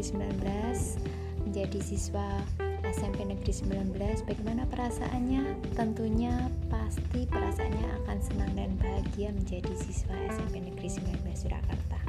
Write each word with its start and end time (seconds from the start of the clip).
Negeri 0.00 0.32
19 1.44 1.44
menjadi 1.44 1.80
siswa 1.84 2.40
SMP 2.88 3.20
Negeri 3.20 3.52
19. 3.52 4.24
Bagaimana 4.24 4.64
perasaannya? 4.72 5.60
Tentunya 5.76 6.48
pasti 6.72 7.28
perasaannya 7.28 7.84
akan 8.00 8.18
senang 8.24 8.48
dan 8.56 8.80
bahagia 8.80 9.28
menjadi 9.28 9.68
siswa 9.76 10.16
SMP 10.32 10.64
Negeri 10.64 10.88
19 10.88 11.20
Surakarta. 11.36 12.00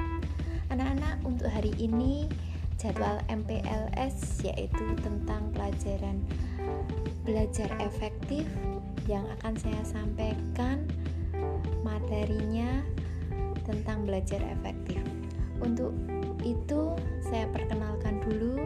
Anak-anak, 0.72 1.20
untuk 1.28 1.52
hari 1.52 1.76
ini 1.76 2.32
jadwal 2.80 3.20
MPLS 3.28 4.40
yaitu 4.40 4.96
tentang 5.04 5.52
pelajaran 5.52 6.16
belajar 7.28 7.68
efektif 7.76 8.48
yang 9.04 9.28
akan 9.36 9.52
saya 9.60 9.84
sampaikan 9.84 10.88
materinya 11.84 12.80
tentang 13.68 14.08
belajar 14.08 14.40
efektif. 14.48 15.04
Untuk 15.60 15.92
itu 16.40 16.96
saya 17.32 17.48
perkenalkan 17.48 18.20
dulu 18.20 18.60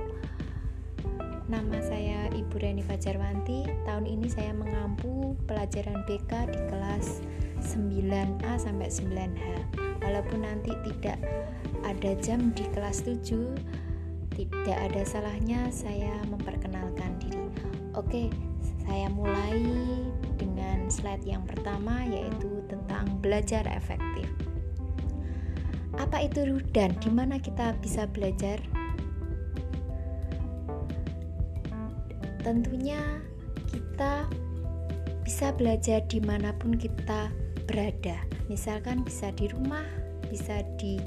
Nama 1.46 1.78
saya 1.78 2.26
Ibu 2.34 2.58
Reni 2.58 2.82
Fajarwanti. 2.82 3.62
Tahun 3.86 4.02
ini 4.02 4.26
saya 4.26 4.50
mengampu 4.50 5.38
pelajaran 5.46 6.02
BK 6.02 6.50
di 6.50 6.58
kelas 6.66 7.22
9A 7.62 8.58
sampai 8.58 8.90
9H. 8.90 9.46
Walaupun 10.02 10.42
nanti 10.42 10.74
tidak 10.82 11.22
ada 11.86 12.18
jam 12.18 12.50
di 12.50 12.66
kelas 12.74 13.06
7, 13.06 13.54
tidak 14.34 14.74
ada 14.90 15.06
salahnya 15.06 15.70
saya 15.70 16.18
memperkenalkan 16.26 17.14
diri. 17.22 17.46
Oke, 17.94 18.26
saya 18.82 19.06
mulai 19.06 19.62
dengan 20.34 20.90
slide 20.90 21.22
yang 21.22 21.46
pertama 21.46 22.02
yaitu 22.10 22.58
tentang 22.66 23.06
belajar 23.22 23.62
efektif. 23.70 24.26
Apa 25.96 26.28
itu 26.28 26.60
dan 26.76 26.92
di 27.00 27.08
mana 27.08 27.40
kita 27.40 27.72
bisa 27.80 28.04
belajar? 28.08 28.60
Tentunya 32.44 33.00
kita 33.66 34.28
bisa 35.26 35.50
belajar 35.56 36.04
di 36.06 36.22
mana 36.22 36.54
pun 36.54 36.78
kita 36.78 37.34
berada. 37.66 38.22
Misalkan 38.46 39.02
bisa 39.02 39.34
di 39.34 39.50
rumah, 39.50 39.82
bisa 40.30 40.62
di 40.78 41.02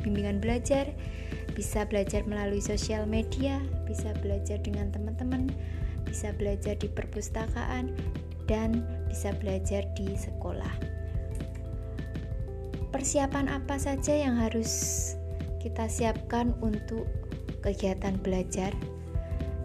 bimbingan 0.00 0.40
belajar, 0.40 0.88
bisa 1.52 1.84
belajar 1.84 2.24
melalui 2.24 2.64
sosial 2.64 3.04
media, 3.04 3.60
bisa 3.84 4.16
belajar 4.24 4.56
dengan 4.64 4.88
teman-teman, 4.88 5.52
bisa 6.08 6.32
belajar 6.32 6.78
di 6.80 6.88
perpustakaan, 6.88 7.92
dan 8.48 8.80
bisa 9.12 9.36
belajar 9.36 9.84
di 9.92 10.16
sekolah. 10.16 10.97
Persiapan 12.88 13.52
apa 13.52 13.76
saja 13.76 14.16
yang 14.16 14.40
harus 14.40 15.12
kita 15.60 15.92
siapkan 15.92 16.56
untuk 16.64 17.04
kegiatan 17.60 18.16
belajar? 18.24 18.72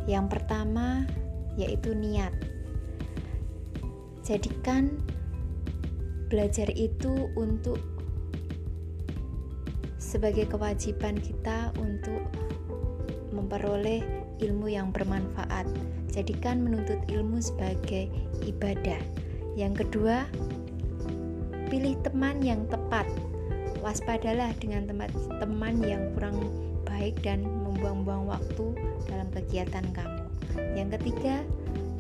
Yang 0.04 0.26
pertama 0.36 1.08
yaitu 1.56 1.96
niat. 1.96 2.36
Jadikan 4.28 5.00
belajar 6.28 6.68
itu 6.76 7.32
untuk 7.40 7.80
sebagai 9.96 10.50
kewajiban 10.52 11.16
kita 11.16 11.72
untuk 11.80 12.22
memperoleh 13.32 14.04
ilmu 14.44 14.68
yang 14.68 14.92
bermanfaat. 14.92 15.66
Jadikan 16.12 16.62
menuntut 16.62 17.00
ilmu 17.08 17.40
sebagai 17.40 18.12
ibadah. 18.46 19.00
Yang 19.56 19.88
kedua, 19.88 20.28
pilih 21.74 21.98
teman 22.06 22.38
yang 22.46 22.70
tepat. 22.70 23.10
Waspadalah 23.82 24.54
dengan 24.62 24.86
tempat 24.86 25.10
teman 25.42 25.82
yang 25.82 26.14
kurang 26.14 26.38
baik 26.86 27.18
dan 27.26 27.42
membuang-buang 27.66 28.30
waktu 28.30 28.78
dalam 29.10 29.26
kegiatan 29.34 29.82
kamu. 29.90 30.22
Yang 30.78 31.02
ketiga, 31.02 31.42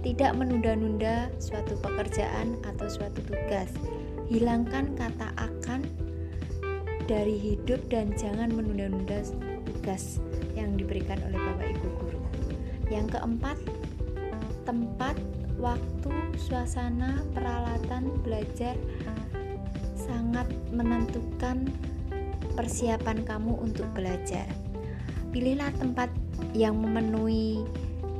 tidak 0.06 0.38
menunda-nunda 0.38 1.34
suatu 1.42 1.74
pekerjaan 1.82 2.54
atau 2.70 2.86
suatu 2.86 3.18
tugas. 3.26 3.74
Hilangkan 4.30 4.94
kata 4.94 5.34
akan 5.42 5.82
dari 7.10 7.34
hidup 7.42 7.82
dan 7.90 8.14
jangan 8.14 8.54
menunda-nunda 8.54 9.26
tugas 9.66 10.22
yang 10.54 10.78
diberikan 10.78 11.18
oleh 11.26 11.42
Bapak 11.42 11.74
Ibu 11.74 11.88
guru. 11.98 12.22
Yang 12.94 13.18
keempat, 13.18 13.58
tempat, 14.70 15.18
waktu, 15.58 16.14
suasana, 16.38 17.26
peralatan 17.34 18.22
belajar 18.22 18.78
sangat 20.14 20.46
menentukan 20.70 21.66
persiapan 22.54 23.26
kamu 23.26 23.58
untuk 23.66 23.90
belajar. 23.98 24.46
Pilihlah 25.34 25.74
tempat 25.82 26.14
yang 26.54 26.78
memenuhi 26.78 27.66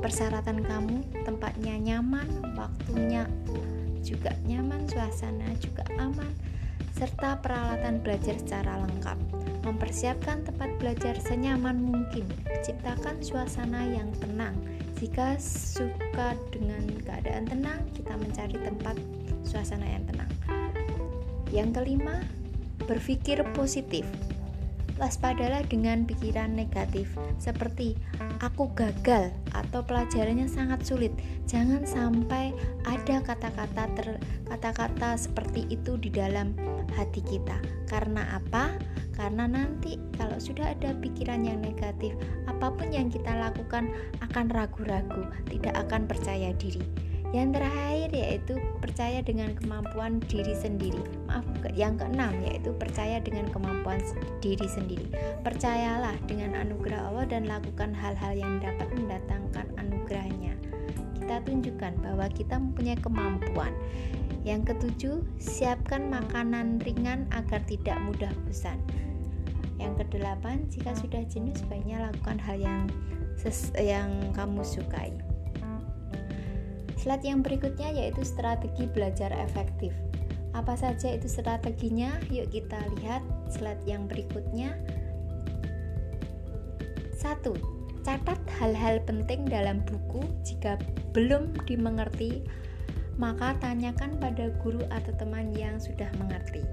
persyaratan 0.02 0.66
kamu, 0.66 1.06
tempatnya 1.22 1.78
nyaman, 1.78 2.26
waktunya 2.58 3.30
juga 4.02 4.34
nyaman, 4.50 4.90
suasana 4.90 5.54
juga 5.62 5.86
aman, 6.02 6.34
serta 6.98 7.38
peralatan 7.46 8.02
belajar 8.02 8.42
secara 8.42 8.82
lengkap. 8.90 9.16
Mempersiapkan 9.64 10.42
tempat 10.44 10.74
belajar 10.82 11.14
senyaman 11.22 11.78
mungkin, 11.78 12.26
ciptakan 12.66 13.22
suasana 13.22 13.86
yang 13.86 14.10
tenang. 14.18 14.58
Jika 14.98 15.38
suka 15.38 16.34
dengan 16.50 16.90
keadaan 17.06 17.46
tenang, 17.46 17.86
kita 17.94 18.18
mencari 18.18 18.58
tempat 18.58 18.98
suasana 19.46 19.86
yang 19.86 20.04
tenang. 20.10 20.33
Yang 21.54 21.70
kelima, 21.78 22.26
berpikir 22.90 23.46
positif. 23.54 24.10
Waspadalah 24.98 25.66
dengan 25.66 26.06
pikiran 26.06 26.54
negatif 26.54 27.18
seperti 27.42 27.98
aku 28.42 28.70
gagal 28.78 29.34
atau 29.54 29.82
pelajarannya 29.82 30.46
sangat 30.46 30.86
sulit. 30.86 31.14
Jangan 31.50 31.86
sampai 31.86 32.54
ada 32.86 33.22
kata-kata 33.26 33.90
kata-kata 34.50 35.18
seperti 35.18 35.66
itu 35.70 35.98
di 35.98 36.14
dalam 36.14 36.54
hati 36.94 37.26
kita. 37.26 37.58
Karena 37.90 38.38
apa? 38.38 38.78
Karena 39.18 39.50
nanti 39.50 39.98
kalau 40.18 40.38
sudah 40.38 40.74
ada 40.74 40.94
pikiran 40.98 41.46
yang 41.46 41.62
negatif, 41.62 42.14
apa 42.50 42.74
pun 42.74 42.90
yang 42.90 43.10
kita 43.10 43.34
lakukan 43.34 43.94
akan 44.26 44.50
ragu-ragu, 44.50 45.26
tidak 45.50 45.74
akan 45.86 46.10
percaya 46.10 46.54
diri. 46.58 47.13
Yang 47.34 47.58
terakhir 47.58 48.10
yaitu 48.14 48.56
percaya 48.78 49.26
dengan 49.26 49.58
kemampuan 49.58 50.22
diri 50.30 50.54
sendiri. 50.54 51.02
Maaf, 51.26 51.42
yang 51.74 51.98
keenam 51.98 52.30
yaitu 52.46 52.70
percaya 52.78 53.18
dengan 53.18 53.50
kemampuan 53.50 53.98
diri 54.38 54.70
sendiri. 54.70 55.10
Percayalah 55.42 56.14
dengan 56.30 56.54
anugerah 56.54 57.10
Allah 57.10 57.26
dan 57.26 57.50
lakukan 57.50 57.90
hal-hal 57.98 58.38
yang 58.38 58.62
dapat 58.62 58.86
mendatangkan 58.94 59.66
anugerahnya. 59.82 60.54
Kita 61.18 61.42
tunjukkan 61.42 62.06
bahwa 62.06 62.30
kita 62.30 62.62
mempunyai 62.62 63.02
kemampuan. 63.02 63.74
Yang 64.46 64.76
ketujuh, 64.76 65.26
siapkan 65.42 66.14
makanan 66.14 66.86
ringan 66.86 67.26
agar 67.34 67.66
tidak 67.66 67.98
mudah 68.06 68.30
bosan. 68.46 68.78
Yang 69.82 70.06
kedelapan, 70.06 70.70
jika 70.70 70.94
sudah 70.94 71.26
jenuh 71.26 71.56
sebaiknya 71.58 72.12
lakukan 72.12 72.38
hal 72.44 72.62
yang 72.62 72.82
yang 73.80 74.12
kamu 74.38 74.62
sukai. 74.62 75.23
Slide 77.04 77.28
yang 77.28 77.44
berikutnya 77.44 77.92
yaitu 77.92 78.24
strategi 78.24 78.88
belajar 78.88 79.36
efektif. 79.36 79.92
Apa 80.56 80.80
saja 80.80 81.12
itu 81.12 81.28
strateginya? 81.28 82.16
Yuk 82.32 82.48
kita 82.56 82.80
lihat 82.96 83.20
slide 83.52 83.84
yang 83.84 84.08
berikutnya. 84.08 84.80
1. 87.20 87.44
Catat 88.08 88.40
hal-hal 88.56 89.04
penting 89.04 89.44
dalam 89.44 89.84
buku. 89.84 90.24
Jika 90.48 90.80
belum 91.12 91.52
dimengerti, 91.68 92.48
maka 93.20 93.60
tanyakan 93.60 94.16
pada 94.24 94.56
guru 94.64 94.88
atau 94.88 95.12
teman 95.20 95.52
yang 95.52 95.84
sudah 95.84 96.08
mengerti. 96.24 96.64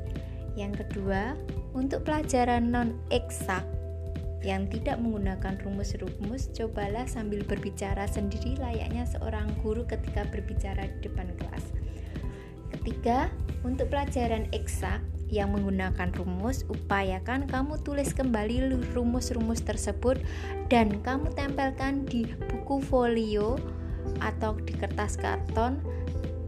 Yang 0.54 0.87
kedua, 0.87 1.34
untuk 1.75 2.06
pelajaran 2.06 2.70
non-eksak 2.70 3.66
yang 4.40 4.69
tidak 4.72 4.96
menggunakan 4.96 5.60
rumus-rumus, 5.60 6.48
cobalah 6.56 7.04
sambil 7.04 7.44
berbicara 7.44 8.08
sendiri 8.08 8.56
layaknya 8.56 9.04
seorang 9.04 9.52
guru 9.60 9.84
ketika 9.84 10.25
berbicara 10.32 10.88
di 10.88 11.08
depan 11.08 11.28
kelas. 11.37 11.64
Ketiga, 12.72 13.28
untuk 13.60 13.92
pelajaran 13.92 14.48
eksak 14.56 15.04
yang 15.28 15.52
menggunakan 15.52 16.10
rumus, 16.16 16.64
upayakan 16.66 17.46
kamu 17.46 17.78
tulis 17.84 18.16
kembali 18.16 18.72
rumus-rumus 18.96 19.62
tersebut 19.62 20.19
dan 20.72 20.98
kamu 21.04 21.31
tempelkan 21.37 22.08
di 22.08 22.26
buku 22.50 22.82
folio 22.82 23.60
atau 24.25 24.56
di 24.58 24.72
kertas 24.75 25.20
karton. 25.20 25.78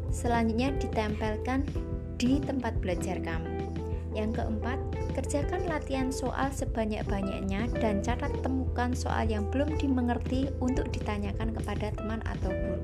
Selanjutnya 0.08 0.72
ditempelkan 0.80 1.68
di 2.16 2.40
tempat 2.40 2.74
belajar 2.80 3.20
kamu. 3.20 3.70
Yang 4.12 4.42
keempat, 4.42 4.76
kerjakan 5.12 5.68
latihan 5.68 6.08
soal 6.08 6.48
sebanyak-banyaknya 6.50 7.68
dan 7.78 8.00
catat 8.00 8.32
temukan 8.40 8.96
soal 8.96 9.28
yang 9.28 9.44
belum 9.52 9.76
dimengerti 9.76 10.48
untuk 10.58 10.88
ditanyakan 10.88 11.52
kepada 11.52 11.92
teman 11.94 12.20
atau 12.24 12.50
guru. 12.50 12.82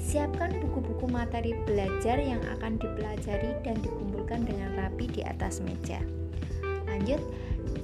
Siapkan 0.00 0.58
buku-buku 0.58 1.06
materi 1.06 1.54
belajar 1.68 2.18
yang 2.18 2.42
akan 2.58 2.80
dipelajari 2.80 3.54
dan 3.62 3.78
dikumpulkan 3.78 4.42
dengan 4.48 4.74
rapi 4.74 5.06
di 5.06 5.22
atas 5.22 5.62
meja. 5.62 6.02
Lanjut, 6.88 7.22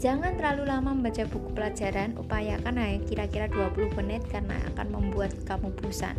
jangan 0.03 0.35
terlalu 0.35 0.67
lama 0.67 0.91
membaca 0.97 1.23
buku 1.29 1.55
pelajaran, 1.55 2.19
upayakan 2.19 2.75
hanya 2.81 2.99
kira-kira 3.07 3.47
20 3.53 3.95
menit 4.01 4.27
karena 4.33 4.59
akan 4.75 4.91
membuat 4.91 5.37
kamu 5.47 5.71
bosan. 5.79 6.19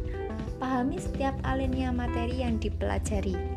Pahami 0.58 0.96
setiap 1.02 1.36
alinea 1.44 1.92
materi 1.92 2.40
yang 2.40 2.56
dipelajari. 2.62 3.57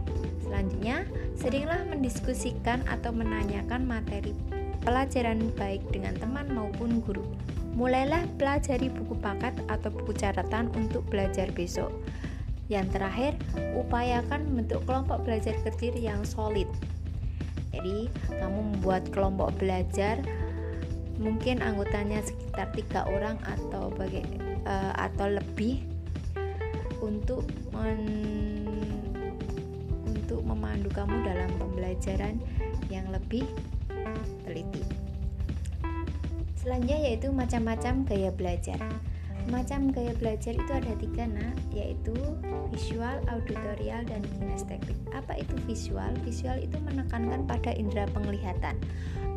Selanjutnya, 0.50 1.06
seringlah 1.38 1.87
mendiskusikan 1.87 2.82
atau 2.91 3.14
menanyakan 3.14 3.87
materi 3.87 4.35
pelajaran 4.82 5.38
baik 5.55 5.79
dengan 5.94 6.19
teman 6.19 6.50
maupun 6.50 6.99
guru. 7.06 7.23
Mulailah 7.79 8.26
pelajari 8.35 8.91
buku 8.91 9.14
paket 9.23 9.55
atau 9.70 9.94
buku 9.94 10.11
catatan 10.19 10.75
untuk 10.75 11.06
belajar 11.06 11.47
besok. 11.55 11.94
Yang 12.67 12.99
terakhir, 12.99 13.32
upayakan 13.79 14.43
membentuk 14.50 14.82
kelompok 14.91 15.23
belajar 15.23 15.55
kecil 15.62 15.94
yang 15.94 16.26
solid. 16.26 16.67
Jadi, 17.70 18.11
kamu 18.26 18.75
membuat 18.75 19.06
kelompok 19.14 19.55
belajar 19.55 20.19
mungkin 21.23 21.62
anggotanya 21.62 22.26
sekitar 22.26 22.75
tiga 22.75 23.06
orang 23.06 23.38
atau 23.47 23.93
bagai 23.94 24.26
uh, 24.67 24.97
atau 24.99 25.31
lebih 25.31 25.85
untuk 27.05 27.44
men, 27.76 28.00
kamu 31.00 31.17
dalam 31.25 31.50
pembelajaran 31.56 32.37
yang 32.93 33.08
lebih 33.08 33.49
teliti. 34.44 34.85
Selanjutnya 36.61 37.00
yaitu 37.08 37.32
macam-macam 37.32 38.05
gaya 38.05 38.29
belajar. 38.37 38.76
Macam 39.49 39.88
gaya 39.88 40.12
belajar 40.20 40.52
itu 40.52 40.69
ada 40.69 40.93
tiga 41.00 41.25
nak, 41.25 41.56
yaitu 41.73 42.12
visual, 42.69 43.17
auditorial, 43.32 44.05
dan 44.05 44.20
kinestetik. 44.37 44.93
Apa 45.17 45.41
itu 45.41 45.56
visual? 45.64 46.12
Visual 46.29 46.61
itu 46.61 46.76
menekankan 46.76 47.49
pada 47.49 47.73
indera 47.73 48.05
penglihatan. 48.12 48.76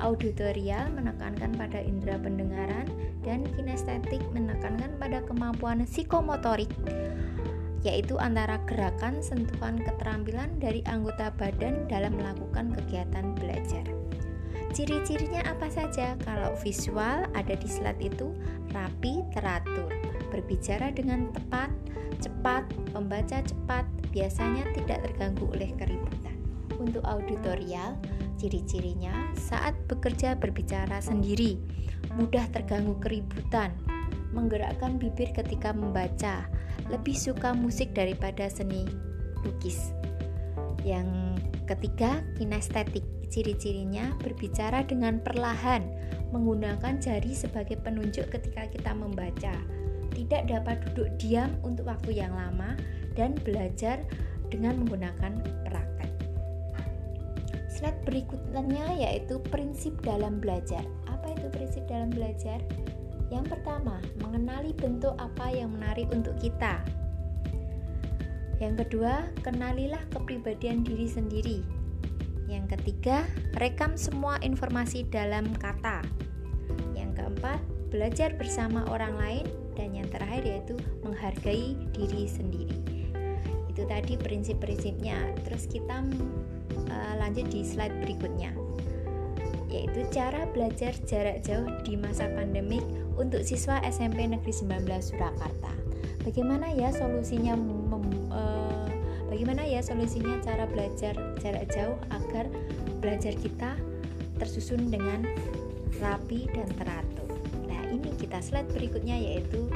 Auditorial 0.03 0.91
menekankan 0.91 1.55
pada 1.55 1.79
indera 1.79 2.19
pendengaran 2.19 2.91
dan 3.23 3.47
kinestetik 3.55 4.19
menekankan 4.35 4.91
pada 4.99 5.23
kemampuan 5.23 5.87
psikomotorik 5.87 6.69
yaitu 7.83 8.15
antara 8.19 8.59
gerakan, 8.63 9.19
sentuhan, 9.19 9.79
keterampilan 9.79 10.55
dari 10.59 10.79
anggota 10.87 11.35
badan 11.35 11.87
dalam 11.91 12.15
melakukan 12.15 12.71
kegiatan 12.71 13.35
belajar. 13.35 13.83
Ciri-cirinya 14.73 15.45
apa 15.45 15.69
saja? 15.69 16.17
Kalau 16.25 16.57
visual 16.63 17.29
ada 17.37 17.53
di 17.53 17.69
slide 17.69 18.01
itu 18.01 18.33
rapi, 18.73 19.21
teratur 19.35 19.93
berbicara 20.33 20.89
dengan 20.89 21.29
tepat, 21.29 21.69
cepat, 22.17 22.65
membaca 22.97 23.45
cepat, 23.45 23.85
biasanya 24.09 24.65
tidak 24.73 25.05
terganggu 25.05 25.45
oleh 25.53 25.69
keributan. 25.77 26.33
Untuk 26.81 27.05
auditorial, 27.05 28.01
ciri-cirinya 28.41 29.13
saat 29.37 29.77
bekerja 29.85 30.33
berbicara 30.41 30.97
sendiri, 31.05 31.61
mudah 32.17 32.49
terganggu 32.49 32.97
keributan, 32.97 33.77
menggerakkan 34.33 34.97
bibir 34.97 35.29
ketika 35.37 35.69
membaca, 35.69 36.49
lebih 36.93 37.17
suka 37.17 37.57
musik 37.57 37.91
daripada 37.97 38.45
seni 38.47 38.85
lukis. 39.41 39.91
Yang 40.85 41.41
ketiga, 41.65 42.21
kinestetik. 42.37 43.03
Ciri-cirinya 43.33 44.13
berbicara 44.21 44.85
dengan 44.85 45.17
perlahan, 45.17 45.81
menggunakan 46.29 47.01
jari 47.01 47.33
sebagai 47.33 47.81
penunjuk 47.81 48.29
ketika 48.29 48.69
kita 48.69 48.93
membaca 48.93 49.57
tidak 50.13 50.45
dapat 50.45 50.77
duduk 50.93 51.09
diam 51.17 51.49
untuk 51.65 51.89
waktu 51.89 52.21
yang 52.21 52.29
lama 52.37 52.77
dan 53.17 53.33
belajar 53.41 54.05
dengan 54.53 54.85
menggunakan 54.85 55.41
praktek. 55.65 56.11
Slide 57.73 58.05
berikutnya 58.05 59.01
yaitu 59.01 59.41
prinsip 59.49 59.97
dalam 60.05 60.37
belajar. 60.37 60.85
Apa 61.09 61.33
itu 61.33 61.49
prinsip 61.49 61.83
dalam 61.89 62.13
belajar? 62.13 62.61
Yang 63.29 63.55
pertama, 63.55 64.01
mengenali 64.19 64.75
bentuk 64.75 65.15
apa 65.21 65.51
yang 65.51 65.71
menarik 65.75 66.09
untuk 66.11 66.35
kita. 66.41 66.83
Yang 68.57 68.87
kedua, 68.87 69.27
kenalilah 69.43 70.01
kepribadian 70.11 70.81
diri 70.81 71.07
sendiri. 71.07 71.59
Yang 72.47 72.79
ketiga, 72.79 73.27
rekam 73.59 73.95
semua 73.95 74.39
informasi 74.43 75.07
dalam 75.07 75.51
kata. 75.57 76.03
Yang 76.95 77.21
keempat, 77.21 77.59
belajar 77.93 78.33
bersama 78.35 78.87
orang 78.89 79.13
lain 79.19 79.45
dan 79.77 79.93
yang 79.93 80.07
terakhir 80.09 80.45
yaitu 80.45 80.75
menghargai 81.01 81.77
diri 81.93 82.25
sendiri 82.29 83.03
itu 83.73 83.89
tadi 83.89 84.13
prinsip-prinsipnya 84.21 85.33
terus 85.49 85.65
kita 85.65 86.05
uh, 86.93 87.13
lanjut 87.17 87.49
di 87.49 87.65
slide 87.65 87.97
berikutnya 88.05 88.53
yaitu 89.73 90.05
cara 90.13 90.45
belajar 90.53 90.93
jarak 91.09 91.41
jauh 91.41 91.65
di 91.81 91.97
masa 91.97 92.29
pandemik 92.29 92.85
untuk 93.17 93.41
siswa 93.41 93.81
SMP 93.81 94.29
Negeri 94.29 94.53
19 94.53 94.85
Surakarta. 95.01 95.73
Bagaimana 96.21 96.69
ya 96.71 96.93
solusinya 96.93 97.57
mem, 97.57 98.05
uh, 98.29 98.87
bagaimana 99.33 99.65
ya 99.65 99.81
solusinya 99.81 100.37
cara 100.45 100.69
belajar 100.69 101.17
jarak 101.41 101.65
jauh 101.73 101.97
agar 102.13 102.45
belajar 103.01 103.33
kita 103.33 103.73
tersusun 104.37 104.93
dengan 104.93 105.25
rapi 105.97 106.45
dan 106.53 106.69
teratur 106.77 107.23
ini 107.93 108.09
kita 108.17 108.41
slide 108.41 108.69
berikutnya 108.73 109.13
yaitu 109.13 109.69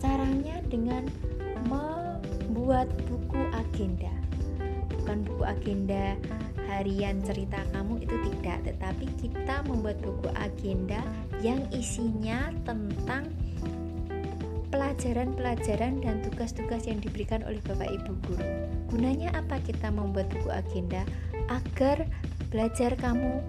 caranya 0.00 0.64
dengan 0.72 1.04
membuat 1.68 2.88
buku 3.04 3.40
agenda 3.52 4.10
bukan 4.96 5.20
buku 5.28 5.44
agenda 5.44 6.16
harian 6.72 7.20
cerita 7.20 7.60
tidak 8.50 8.74
tetapi 8.82 9.06
kita 9.22 9.62
membuat 9.70 10.02
buku 10.02 10.26
agenda 10.34 10.98
yang 11.38 11.62
isinya 11.70 12.50
tentang 12.66 13.30
pelajaran-pelajaran 14.74 16.02
dan 16.02 16.22
tugas-tugas 16.22 16.86
yang 16.86 16.98
diberikan 17.02 17.42
oleh 17.46 17.58
Bapak 17.66 17.90
Ibu 17.90 18.12
guru. 18.26 18.48
Gunanya 18.90 19.34
apa 19.38 19.62
kita 19.62 19.90
membuat 19.90 20.30
buku 20.34 20.50
agenda? 20.50 21.02
Agar 21.50 22.06
belajar 22.50 22.94
kamu 22.98 23.42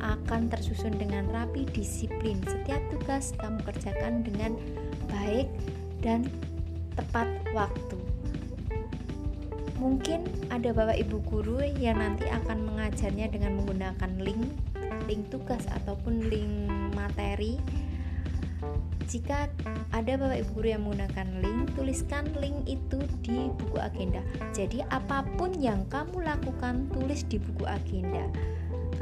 akan 0.00 0.48
tersusun 0.52 0.96
dengan 0.96 1.28
rapi 1.32 1.68
disiplin. 1.72 2.40
Setiap 2.44 2.80
tugas 2.92 3.32
kamu 3.40 3.60
kerjakan 3.64 4.24
dengan 4.24 4.56
baik 5.12 5.48
dan 6.00 6.28
tepat 6.96 7.28
waktu. 7.52 8.11
Mungkin 9.82 10.46
ada 10.54 10.70
Bapak 10.70 10.94
Ibu 10.94 11.26
guru 11.26 11.58
yang 11.58 11.98
nanti 11.98 12.30
akan 12.30 12.70
mengajarnya 12.70 13.26
dengan 13.34 13.58
menggunakan 13.58 14.14
link, 14.22 14.46
link 15.10 15.26
tugas 15.26 15.66
ataupun 15.66 16.30
link 16.30 16.70
materi. 16.94 17.58
Jika 19.10 19.50
ada 19.90 20.12
Bapak 20.14 20.38
Ibu 20.38 20.50
guru 20.54 20.66
yang 20.70 20.86
menggunakan 20.86 21.26
link, 21.42 21.74
tuliskan 21.74 22.30
link 22.38 22.62
itu 22.70 23.02
di 23.26 23.50
buku 23.58 23.82
agenda. 23.82 24.22
Jadi 24.54 24.86
apa 24.86 25.26
pun 25.34 25.50
yang 25.58 25.82
kamu 25.90 26.30
lakukan 26.30 26.86
tulis 26.94 27.26
di 27.26 27.42
buku 27.42 27.66
agenda. 27.66 28.22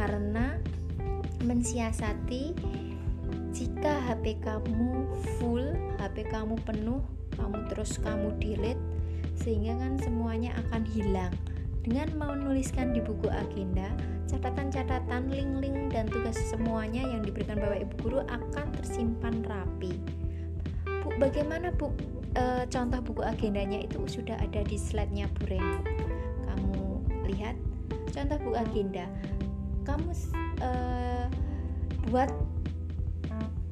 Karena 0.01 0.57
mensiasati 1.45 2.57
jika 3.53 4.01
HP 4.09 4.41
kamu 4.41 5.13
full, 5.37 5.77
HP 6.01 6.25
kamu 6.33 6.57
penuh, 6.65 7.05
kamu 7.37 7.69
terus 7.69 8.01
kamu 8.01 8.33
delete 8.41 8.90
sehingga 9.41 9.77
kan 9.81 9.97
semuanya 10.01 10.53
akan 10.69 10.85
hilang. 10.85 11.33
Dengan 11.81 12.13
menuliskan 12.13 12.93
di 12.93 13.01
buku 13.01 13.33
agenda, 13.33 13.89
catatan-catatan, 14.29 15.33
link-link 15.33 15.97
dan 15.97 16.05
tugas 16.07 16.37
semuanya 16.53 17.01
yang 17.01 17.25
diberikan 17.25 17.57
Bapak 17.57 17.89
Ibu 17.89 17.95
guru 18.05 18.21
akan 18.29 18.67
tersimpan 18.77 19.41
rapi. 19.49 19.97
Bu, 21.01 21.17
bagaimana 21.17 21.73
Bu 21.73 21.89
e, 22.37 22.69
contoh 22.69 23.01
buku 23.01 23.25
agendanya 23.25 23.81
itu 23.81 23.97
sudah 24.05 24.37
ada 24.37 24.61
di 24.61 24.77
slide-nya 24.77 25.25
Bu 25.41 25.43
Reni. 25.49 25.81
Kamu 26.45 26.77
lihat 27.33 27.57
contoh 28.13 28.37
buku 28.45 28.57
agenda. 28.61 29.09
Kamu 29.89 30.13
e, 30.61 30.71
buat 32.13 32.29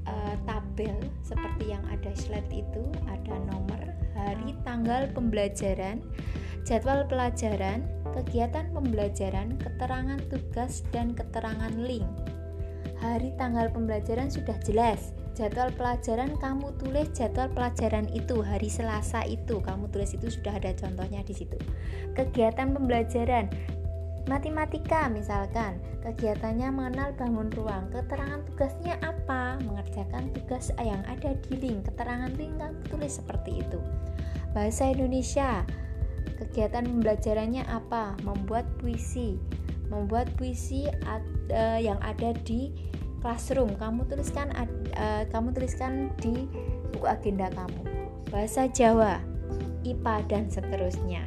uh, 0.09 0.37
tabel 0.49 0.97
seperti 1.21 1.73
yang 1.73 1.85
ada 1.93 2.13
slide 2.17 2.49
itu 2.53 2.85
ada 3.09 3.35
nomor 3.49 3.88
hari 4.19 4.59
tanggal 4.67 5.07
pembelajaran 5.15 6.03
jadwal 6.67 7.07
pelajaran 7.07 7.87
kegiatan 8.13 8.67
pembelajaran 8.75 9.55
keterangan 9.63 10.19
tugas 10.27 10.83
dan 10.91 11.15
keterangan 11.15 11.73
link. 11.79 12.05
Hari 12.99 13.31
tanggal 13.39 13.71
pembelajaran 13.71 14.27
sudah 14.27 14.59
jelas. 14.67 15.15
Jadwal 15.39 15.71
pelajaran 15.79 16.35
kamu 16.43 16.75
tulis 16.83 17.15
jadwal 17.15 17.47
pelajaran 17.55 18.11
itu 18.11 18.43
hari 18.43 18.67
Selasa 18.67 19.23
itu. 19.23 19.63
Kamu 19.63 19.87
tulis 19.95 20.19
itu 20.19 20.27
sudah 20.27 20.59
ada 20.59 20.75
contohnya 20.75 21.23
di 21.23 21.31
situ. 21.31 21.55
Kegiatan 22.19 22.75
pembelajaran 22.75 23.47
Matematika 24.29 25.09
misalkan, 25.09 25.81
kegiatannya 26.05 26.69
mengenal 26.69 27.17
bangun 27.17 27.49
ruang. 27.57 27.89
Keterangan 27.89 28.45
tugasnya 28.45 29.01
apa? 29.01 29.57
Mengerjakan 29.65 30.29
tugas 30.37 30.69
yang 30.77 31.01
ada 31.09 31.33
di 31.49 31.57
link. 31.57 31.89
Keterangan 31.89 32.29
link 32.37 32.61
kamu 32.61 32.77
tulis 32.93 33.17
seperti 33.17 33.65
itu. 33.65 33.81
bahasa 34.57 34.89
Indonesia 34.89 35.61
kegiatan 36.41 36.87
pembelajarannya 36.87 37.67
apa 37.69 38.17
membuat 38.25 38.65
puisi 38.81 39.37
membuat 39.93 40.29
puisi 40.37 40.89
uh, 40.89 41.81
yang 41.81 42.01
ada 42.01 42.33
di 42.47 42.73
classroom 43.21 43.75
kamu 43.77 44.07
tuliskan 44.07 44.49
uh, 44.55 45.23
kamu 45.29 45.53
tuliskan 45.53 46.13
di 46.23 46.49
buku 46.95 47.07
agenda 47.09 47.53
kamu 47.53 47.83
bahasa 48.33 48.69
Jawa 48.71 49.21
IPA 49.85 50.17
dan 50.29 50.45
seterusnya 50.53 51.25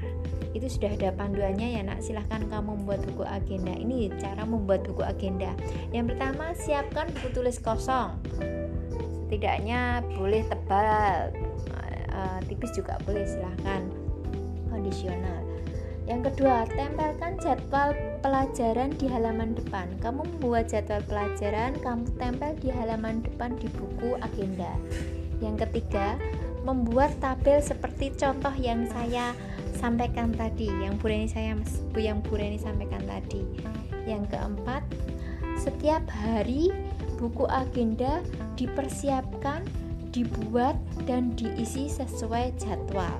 itu 0.52 0.68
sudah 0.68 0.92
ada 0.96 1.10
panduannya 1.16 1.80
ya 1.80 1.82
nak. 1.84 2.04
Silahkan 2.04 2.44
kamu 2.48 2.84
membuat 2.84 3.02
buku 3.08 3.24
agenda. 3.24 3.72
Ini 3.72 4.12
cara 4.20 4.44
membuat 4.44 4.84
buku 4.84 5.04
agenda. 5.04 5.56
Yang 5.96 6.16
pertama 6.16 6.52
siapkan 6.56 7.08
buku 7.16 7.28
tulis 7.32 7.58
kosong. 7.60 8.20
Setidaknya 9.28 10.04
boleh 10.20 10.44
tebal. 10.48 11.32
Uh, 12.12 12.40
tipis 12.52 12.76
juga 12.76 13.00
boleh 13.08 13.24
silahkan. 13.24 13.88
Kondisional. 14.68 15.42
Yang 16.10 16.34
kedua 16.34 16.68
tempelkan 16.68 17.40
jadwal 17.40 17.96
pelajaran 18.20 18.92
di 19.00 19.08
halaman 19.08 19.56
depan. 19.56 19.88
Kamu 20.04 20.28
membuat 20.36 20.68
jadwal 20.68 21.00
pelajaran 21.08 21.78
kamu 21.80 22.04
tempel 22.20 22.52
di 22.60 22.68
halaman 22.68 23.24
depan 23.24 23.56
di 23.56 23.72
buku 23.72 24.20
agenda. 24.20 24.76
Yang 25.40 25.70
ketiga 25.70 26.20
membuat 26.68 27.16
tabel 27.24 27.58
seperti 27.64 28.14
contoh 28.14 28.54
yang 28.60 28.86
saya 28.92 29.34
sampaikan 29.82 30.30
tadi 30.30 30.70
yang 30.70 31.02
Bu 31.02 31.10
Reni 31.10 31.26
saya 31.26 31.58
yang 31.98 32.22
Bu 32.22 32.38
Reni 32.38 32.62
sampaikan 32.62 33.02
tadi. 33.10 33.42
Yang 34.06 34.38
keempat 34.38 34.86
setiap 35.58 36.06
hari 36.06 36.70
buku 37.18 37.50
agenda 37.50 38.22
dipersiapkan 38.54 39.66
dibuat 40.14 40.78
dan 41.10 41.34
diisi 41.34 41.90
sesuai 41.90 42.54
jadwal. 42.62 43.18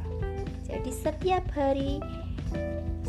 Jadi 0.70 0.92
setiap 0.94 1.44
hari 1.58 1.98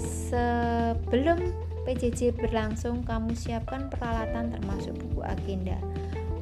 sebelum 0.01 1.53
PJJ 1.85 2.39
berlangsung 2.41 3.05
kamu 3.05 3.37
siapkan 3.37 3.93
peralatan 3.93 4.57
termasuk 4.57 4.97
buku 4.97 5.21
agenda. 5.29 5.77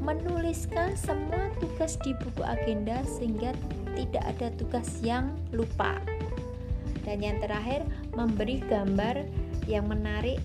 Menuliskan 0.00 0.96
semua 0.96 1.52
tugas 1.60 1.98
di 2.00 2.16
buku 2.22 2.40
agenda 2.44 3.04
sehingga 3.04 3.52
tidak 3.98 4.24
ada 4.36 4.48
tugas 4.56 4.88
yang 5.04 5.28
lupa 5.52 6.00
dan 7.10 7.18
yang 7.18 7.42
terakhir 7.42 7.82
memberi 8.14 8.62
gambar 8.70 9.26
yang 9.66 9.90
menarik 9.90 10.38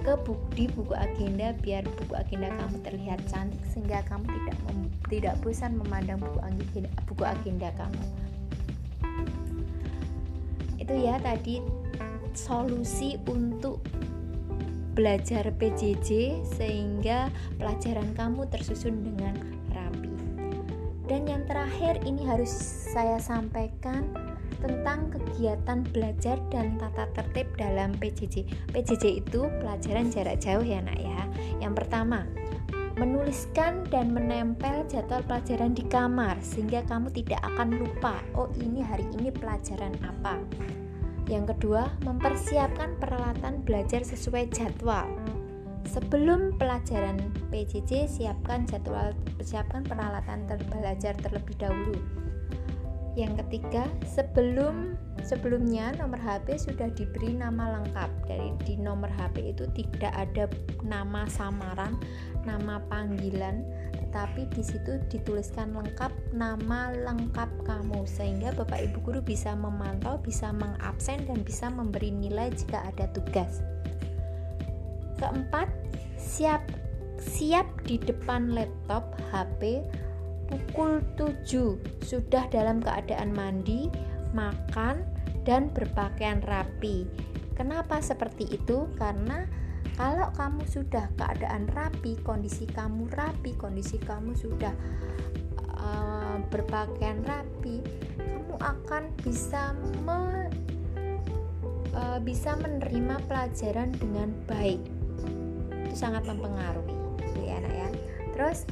ke 0.00 0.16
buku 0.24 0.48
di 0.56 0.64
buku 0.72 0.96
agenda 0.96 1.52
biar 1.60 1.84
buku 1.84 2.16
agenda 2.16 2.48
kamu 2.56 2.80
terlihat 2.80 3.20
cantik 3.28 3.60
sehingga 3.68 4.00
kamu 4.08 4.24
tidak 4.24 4.56
mem, 4.64 4.88
tidak 5.12 5.36
bosan 5.44 5.76
memandang 5.76 6.16
buku 6.16 6.40
agenda 6.40 6.88
buku 7.04 7.24
agenda 7.28 7.68
kamu 7.76 8.04
itu 10.80 10.94
ya 10.96 11.20
tadi 11.20 11.60
solusi 12.32 13.20
untuk 13.28 13.84
belajar 14.96 15.52
PJJ 15.60 16.40
sehingga 16.58 17.30
pelajaran 17.60 18.18
kamu 18.18 18.50
tersusun 18.50 18.98
dengan. 19.04 19.47
Dan 21.08 21.24
yang 21.24 21.42
terakhir 21.48 22.04
ini 22.04 22.28
harus 22.28 22.52
saya 22.92 23.16
sampaikan 23.16 24.12
tentang 24.60 25.08
kegiatan 25.08 25.86
belajar 25.88 26.36
dan 26.52 26.76
tata 26.76 27.08
tertib 27.16 27.48
dalam 27.56 27.96
PJJ. 27.96 28.44
PJJ 28.76 29.24
itu 29.24 29.48
pelajaran 29.62 30.12
jarak 30.12 30.36
jauh 30.42 30.62
ya 30.62 30.84
nak 30.84 30.98
ya. 31.00 31.20
Yang 31.64 31.84
pertama, 31.84 32.28
menuliskan 32.98 33.86
dan 33.88 34.10
menempel 34.10 34.84
jadwal 34.90 35.22
pelajaran 35.24 35.72
di 35.72 35.86
kamar 35.86 36.36
sehingga 36.42 36.82
kamu 36.90 37.08
tidak 37.14 37.40
akan 37.54 37.78
lupa, 37.78 38.18
oh 38.34 38.50
ini 38.58 38.82
hari 38.82 39.06
ini 39.16 39.30
pelajaran 39.30 39.94
apa. 40.02 40.42
Yang 41.30 41.56
kedua, 41.56 41.92
mempersiapkan 42.02 42.98
peralatan 42.98 43.62
belajar 43.62 44.02
sesuai 44.02 44.50
jadwal. 44.50 45.06
Sebelum 45.88 46.60
pelajaran 46.60 47.16
PJJ, 47.48 48.06
siapkan 48.06 48.68
jadwal, 48.68 49.16
siapkan 49.40 49.82
peralatan 49.88 50.44
terbelajar 50.44 51.16
terlebih 51.16 51.56
dahulu 51.56 51.96
yang 53.18 53.34
ketiga, 53.34 53.82
sebelum 54.06 54.94
sebelumnya 55.26 55.90
nomor 55.98 56.22
HP 56.22 56.54
sudah 56.54 56.86
diberi 56.94 57.34
nama 57.34 57.74
lengkap. 57.80 58.10
Dari 58.30 58.54
di 58.62 58.74
nomor 58.78 59.10
HP 59.10 59.58
itu 59.58 59.66
tidak 59.74 60.14
ada 60.14 60.46
nama 60.86 61.26
samaran, 61.26 61.98
nama 62.46 62.78
panggilan, 62.86 63.66
tetapi 63.90 64.46
di 64.54 64.62
situ 64.62 65.02
dituliskan 65.10 65.74
lengkap 65.74 66.14
nama 66.30 66.94
lengkap 66.94 67.50
kamu 67.66 68.06
sehingga 68.06 68.54
Bapak 68.54 68.86
Ibu 68.86 68.98
guru 69.02 69.20
bisa 69.20 69.50
memantau, 69.58 70.22
bisa 70.22 70.54
mengabsen 70.54 71.26
dan 71.26 71.42
bisa 71.42 71.66
memberi 71.74 72.14
nilai 72.14 72.54
jika 72.54 72.86
ada 72.86 73.10
tugas. 73.10 73.58
Keempat, 75.18 75.68
siap 76.18 76.62
siap 77.18 77.66
di 77.84 77.98
depan 77.98 78.54
laptop, 78.54 79.18
HP 79.34 79.82
pukul 80.48 81.04
7 81.20 81.76
sudah 82.00 82.48
dalam 82.48 82.80
keadaan 82.80 83.36
mandi, 83.36 83.92
makan, 84.32 85.04
dan 85.44 85.68
berpakaian 85.74 86.40
rapi. 86.46 87.04
Kenapa 87.52 88.00
seperti 88.00 88.48
itu? 88.56 88.88
Karena 88.96 89.44
kalau 89.98 90.30
kamu 90.38 90.62
sudah 90.64 91.10
keadaan 91.18 91.68
rapi, 91.74 92.16
kondisi 92.22 92.64
kamu 92.70 93.10
rapi, 93.12 93.58
kondisi 93.58 93.98
kamu 93.98 94.32
sudah 94.38 94.72
uh, 95.74 96.38
berpakaian 96.48 97.20
rapi, 97.26 97.82
kamu 98.16 98.54
akan 98.62 99.10
bisa 99.20 99.74
me, 100.06 100.48
uh, 101.92 102.18
bisa 102.22 102.54
menerima 102.56 103.20
pelajaran 103.26 103.90
dengan 103.98 104.32
baik. 104.46 104.97
Itu 105.88 105.96
sangat 105.96 106.28
mempengaruhi, 106.28 106.92
ya, 107.40 107.56
anak 107.64 107.72
ya. 107.72 107.88
Terus 108.36 108.68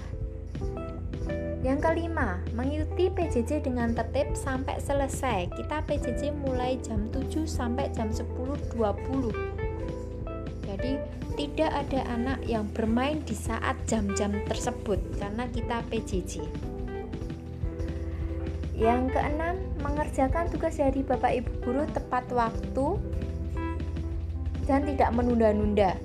yang 1.67 1.83
kelima, 1.83 2.39
mengikuti 2.55 3.11
PJJ 3.11 3.67
dengan 3.67 3.91
tertib 3.91 4.39
sampai 4.39 4.79
selesai. 4.79 5.51
Kita 5.51 5.83
PJJ 5.83 6.31
mulai 6.31 6.79
jam 6.79 7.11
7 7.11 7.43
sampai 7.43 7.91
jam 7.91 8.13
10.20. 8.15 8.79
Jadi 10.63 10.93
tidak 11.35 11.73
ada 11.75 12.01
anak 12.15 12.39
yang 12.47 12.71
bermain 12.71 13.19
di 13.27 13.35
saat 13.35 13.75
jam-jam 13.91 14.31
tersebut 14.47 15.03
karena 15.19 15.51
kita 15.51 15.83
PJJ. 15.91 16.47
Yang 18.79 19.17
keenam, 19.17 19.59
mengerjakan 19.83 20.47
tugas 20.53 20.79
dari 20.79 21.03
Bapak 21.03 21.33
Ibu 21.35 21.51
guru 21.67 21.83
tepat 21.91 22.31
waktu 22.31 22.87
dan 24.71 24.87
tidak 24.87 25.11
menunda-nunda. 25.19 25.99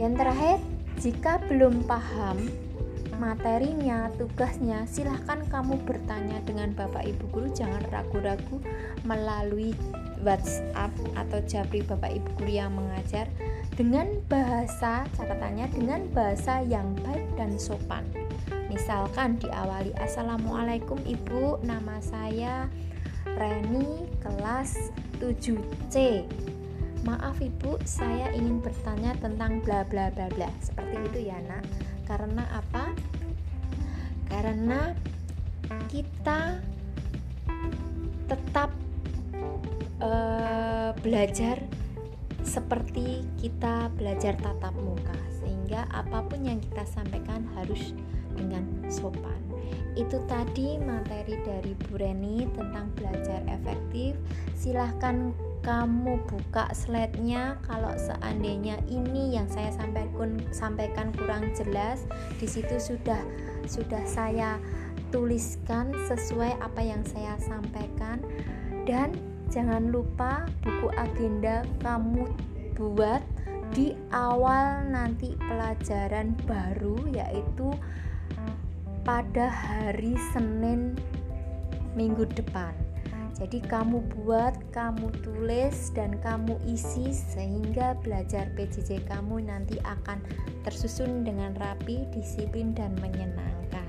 Yang 0.00 0.14
terakhir, 0.16 0.58
jika 0.96 1.32
belum 1.44 1.84
paham 1.84 2.48
materinya, 3.20 4.08
tugasnya, 4.16 4.88
silahkan 4.88 5.44
kamu 5.52 5.76
bertanya 5.84 6.40
dengan 6.48 6.72
Bapak 6.72 7.04
Ibu 7.04 7.28
Guru. 7.28 7.52
Jangan 7.52 7.84
ragu-ragu 7.92 8.64
melalui 9.04 9.76
WhatsApp 10.24 10.88
atau 11.20 11.44
Japri 11.44 11.84
Bapak 11.84 12.16
Ibu 12.16 12.28
Guru 12.40 12.48
yang 12.48 12.72
mengajar 12.72 13.28
dengan 13.76 14.08
bahasa 14.32 15.04
catatannya 15.20 15.68
dengan 15.68 16.08
bahasa 16.16 16.64
yang 16.64 16.96
baik 17.04 17.28
dan 17.36 17.60
sopan. 17.60 18.08
Misalkan 18.72 19.36
diawali 19.36 19.92
Assalamualaikum 20.00 20.96
Ibu, 21.04 21.60
nama 21.60 22.00
saya 22.00 22.72
Reni 23.36 24.08
kelas 24.24 24.96
7C. 25.20 26.24
Maaf 27.00 27.40
Ibu, 27.40 27.80
saya 27.88 28.28
ingin 28.36 28.60
bertanya 28.60 29.16
tentang 29.16 29.64
bla 29.64 29.88
bla 29.88 30.12
bla 30.12 30.28
bla. 30.36 30.52
Seperti 30.60 31.00
itu 31.08 31.32
ya, 31.32 31.40
Nak. 31.48 31.64
Karena 32.04 32.44
apa? 32.52 32.92
Karena 34.28 34.92
kita 35.88 36.60
tetap 38.28 38.70
uh, 40.04 40.92
belajar 41.00 41.64
seperti 42.44 43.24
kita 43.40 43.88
belajar 43.96 44.36
tatap 44.38 44.74
muka 44.76 45.16
sehingga 45.40 45.86
apa 45.92 46.24
pun 46.26 46.44
yang 46.44 46.58
kita 46.58 46.82
sampaikan 46.84 47.46
harus 47.56 47.94
dengan 48.34 48.64
sopan 48.90 49.38
itu 49.98 50.22
tadi 50.30 50.78
materi 50.78 51.36
dari 51.42 51.72
Bu 51.74 51.98
Reni 51.98 52.46
tentang 52.54 52.90
belajar 52.94 53.42
efektif 53.50 54.16
silahkan 54.54 55.34
kamu 55.60 56.20
buka 56.28 56.72
slide-nya 56.72 57.60
kalau 57.68 57.92
seandainya 57.96 58.80
ini 58.88 59.36
yang 59.36 59.46
saya 59.48 59.68
sampaikan 59.76 60.40
sampaikan 60.50 61.12
kurang 61.12 61.52
jelas 61.52 62.04
di 62.40 62.48
situ 62.48 62.80
sudah 62.80 63.20
sudah 63.68 64.02
saya 64.08 64.56
tuliskan 65.12 65.92
sesuai 66.08 66.56
apa 66.64 66.80
yang 66.80 67.04
saya 67.04 67.36
sampaikan 67.42 68.24
dan 68.88 69.12
jangan 69.52 69.90
lupa 69.92 70.46
buku 70.64 70.88
agenda 70.96 71.66
kamu 71.84 72.24
buat 72.78 73.20
di 73.70 73.94
awal 74.10 74.82
nanti 74.90 75.38
pelajaran 75.38 76.34
baru 76.48 76.98
yaitu 77.14 77.70
pada 79.04 79.48
hari 79.48 80.14
Senin 80.32 80.96
minggu 81.96 82.28
depan. 82.36 82.89
Jadi 83.40 83.64
kamu 83.64 84.04
buat, 84.20 84.52
kamu 84.68 85.08
tulis 85.24 85.96
dan 85.96 86.20
kamu 86.20 86.60
isi 86.68 87.08
sehingga 87.08 87.96
belajar 88.04 88.52
PJJ 88.52 89.08
kamu 89.08 89.48
nanti 89.48 89.80
akan 89.80 90.20
tersusun 90.60 91.24
dengan 91.24 91.56
rapi, 91.56 92.04
disiplin 92.12 92.76
dan 92.76 92.92
menyenangkan. 93.00 93.88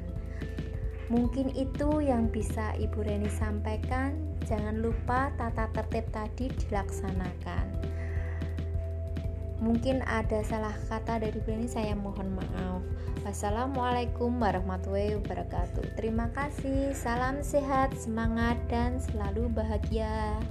Mungkin 1.11 1.51
itu 1.59 1.99
yang 1.99 2.31
bisa 2.31 2.71
Ibu 2.79 3.03
Reni 3.03 3.27
sampaikan. 3.27 4.15
Jangan 4.47 4.79
lupa 4.79 5.35
tata 5.35 5.67
tertib 5.75 6.07
tadi 6.15 6.47
dilaksanakan. 6.47 7.99
Mungkin 9.61 10.01
ada 10.09 10.41
salah 10.41 10.73
kata 10.89 11.21
dari 11.21 11.37
Ibu 11.37 11.45
Reni, 11.45 11.69
saya 11.69 11.93
mohon 11.93 12.33
maaf. 12.33 12.81
Wassalamualaikum 13.21 14.41
warahmatullahi 14.41 15.21
wabarakatuh. 15.21 15.93
Terima 16.01 16.33
kasih, 16.33 16.97
salam 16.97 17.45
sehat, 17.45 17.93
semangat, 17.93 18.57
dan 18.73 18.97
selalu 18.97 19.53
bahagia. 19.53 20.41